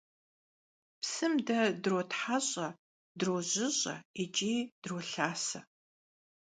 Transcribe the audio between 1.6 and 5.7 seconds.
zrıdotheş', drojış'e yiç'i drolhase.